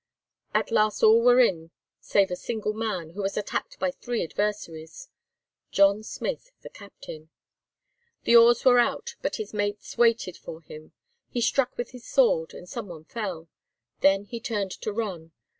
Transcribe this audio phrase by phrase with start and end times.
[0.55, 1.69] At last all were in
[1.99, 7.29] save a single man, who was attacked by three adversaries—John Smith, the captain.
[8.23, 10.93] The oars were out, but his mates waited for him.
[11.29, 13.47] He struck with his sword, and some one fell.
[13.99, 15.33] Then he turned to run.